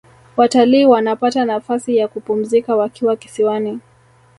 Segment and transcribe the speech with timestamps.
[0.37, 3.79] watalii wanapata nafasi ya kupumzika wakiwa kisiwani